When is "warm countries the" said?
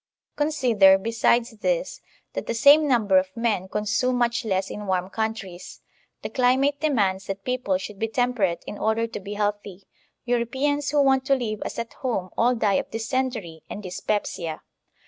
4.87-6.29